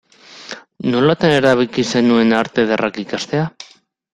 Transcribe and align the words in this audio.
Nolatan 0.95 1.35
erabaki 1.41 1.85
zenuen 1.99 2.33
Arte 2.41 2.67
Ederrak 2.69 2.99
ikastea? 3.07 3.49